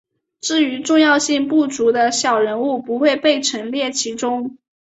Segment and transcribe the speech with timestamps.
[0.39, 4.57] 至于重要性不足的小人物不会被陈列其中。